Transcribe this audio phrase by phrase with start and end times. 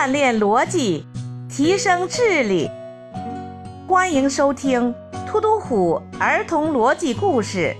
[0.00, 1.04] 锻炼逻辑，
[1.46, 2.70] 提升智力。
[3.86, 4.94] 欢迎收听
[5.26, 7.76] 《突突虎儿童逻辑故事》。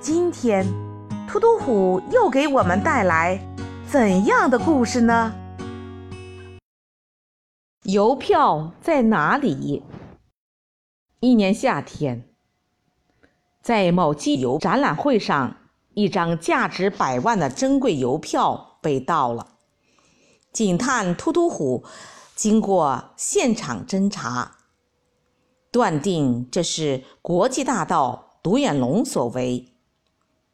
[0.00, 0.66] 今天，
[1.28, 3.40] 突突虎又给我们带来
[3.86, 5.32] 怎样的故事呢？
[7.84, 9.84] 邮票在哪里？
[11.20, 12.24] 一年夏天，
[13.62, 15.56] 在某寄邮展览会上，
[15.94, 19.46] 一张价值百万的珍贵邮票被盗了。
[20.56, 21.84] 警探突突虎
[22.34, 24.56] 经过现场侦查，
[25.70, 29.74] 断定这是国际大盗独眼龙所为，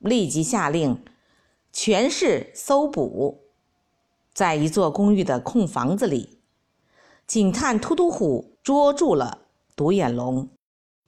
[0.00, 1.04] 立即下令
[1.72, 3.44] 全市搜捕。
[4.34, 6.40] 在一座公寓的空房子里，
[7.28, 9.42] 警探突突虎捉住了
[9.76, 10.48] 独眼龙。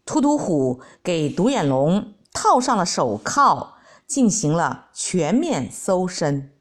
[0.06, 3.74] 突突虎给独眼龙套上了手铐，
[4.06, 6.52] 进行了全面搜身。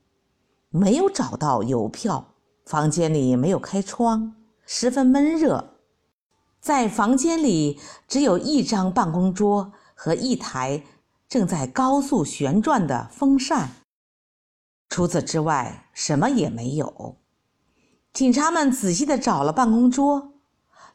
[0.76, 2.34] 没有找到邮票，
[2.66, 4.34] 房间里没有开窗，
[4.66, 5.76] 十分闷热。
[6.60, 10.84] 在房间里只有一张办公桌和一台
[11.29, 13.70] 正在高速旋转的风扇，
[14.90, 17.18] 除此之外什么也没有。
[18.12, 20.34] 警察们仔细地找了办公桌，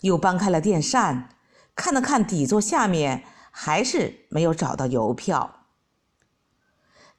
[0.00, 1.36] 又搬开了电扇，
[1.76, 5.66] 看了看底座下面，还是没有找到邮票。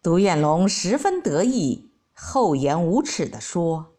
[0.03, 1.88] 独眼龙十分得意。
[2.21, 3.95] 厚颜无耻地说：“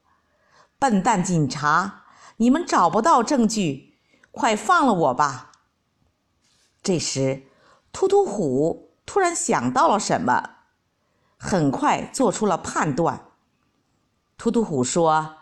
[0.78, 2.04] 笨蛋警察，
[2.36, 3.94] 你们找不到证据，
[4.30, 5.52] 快放了我吧！”
[6.82, 7.44] 这时，
[7.92, 10.50] 突突虎突然想到了什么，
[11.38, 13.28] 很快做出了判断。
[14.36, 15.36] 突突虎说：“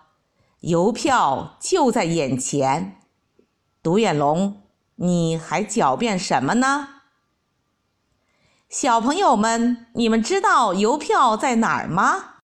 [0.61, 3.01] 邮票就在眼前，
[3.83, 4.63] 独眼龙，
[4.95, 6.89] 你还狡辩什么呢？”
[8.71, 12.38] 小朋友们，你们知道邮票在哪儿吗？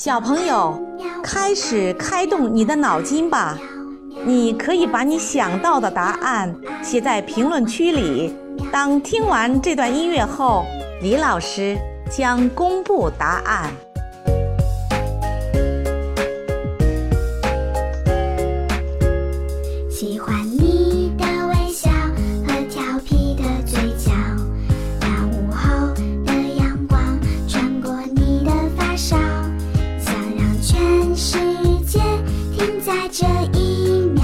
[0.00, 0.80] 小朋友，
[1.24, 3.58] 开始开动你的脑筋吧！
[4.24, 8.32] 你可以把你想到的答案写在评论区里。
[8.70, 10.64] 当听完这段音乐后，
[11.02, 11.76] 李老师
[12.08, 13.72] 将公布答案。
[19.90, 20.47] 喜欢
[31.20, 31.36] 世
[31.84, 31.98] 界
[32.56, 34.22] 停在这一秒，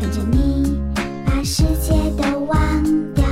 [0.00, 0.80] 跟着你
[1.26, 3.22] 把世界都忘掉。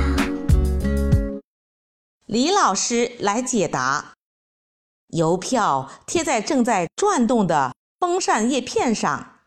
[2.27, 4.13] 李老师来解答：
[5.07, 9.39] 邮票贴在正在转动的风扇叶片上，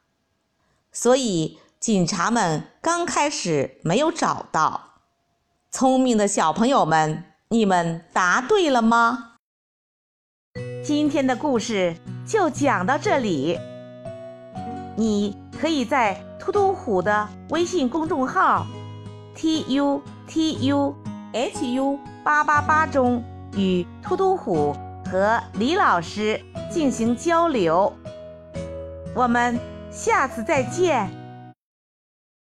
[0.91, 4.95] 所以警察们刚开始没有找到。
[5.71, 9.35] 聪明的小朋友们，你们答对了吗？
[10.85, 11.97] 今天的故事
[12.29, 13.59] 就讲到这里。
[14.95, 18.67] 你可以在突突虎的微信公众号
[19.35, 20.95] t u t u
[21.33, 23.25] h u 八八八中
[23.57, 24.77] 与突突虎
[25.11, 26.39] 和李老师
[26.71, 27.93] 进行交流。
[29.15, 29.59] 我们
[29.91, 31.18] 下次再见。